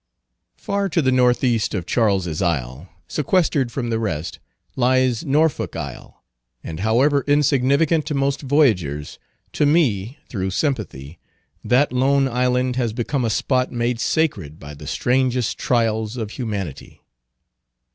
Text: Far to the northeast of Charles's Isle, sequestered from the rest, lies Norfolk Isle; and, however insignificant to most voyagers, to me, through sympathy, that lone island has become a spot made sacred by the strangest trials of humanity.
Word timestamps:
Far 0.57 0.89
to 0.89 1.01
the 1.03 1.11
northeast 1.11 1.75
of 1.75 1.85
Charles's 1.85 2.41
Isle, 2.41 2.89
sequestered 3.07 3.71
from 3.71 3.91
the 3.91 3.99
rest, 3.99 4.39
lies 4.75 5.23
Norfolk 5.23 5.75
Isle; 5.75 6.23
and, 6.63 6.79
however 6.79 7.23
insignificant 7.27 8.07
to 8.07 8.15
most 8.15 8.41
voyagers, 8.41 9.19
to 9.53 9.67
me, 9.67 10.17
through 10.27 10.49
sympathy, 10.49 11.19
that 11.63 11.93
lone 11.93 12.27
island 12.27 12.77
has 12.77 12.93
become 12.93 13.23
a 13.23 13.29
spot 13.29 13.71
made 13.71 13.99
sacred 13.99 14.57
by 14.59 14.73
the 14.73 14.87
strangest 14.87 15.59
trials 15.59 16.17
of 16.17 16.31
humanity. 16.31 17.03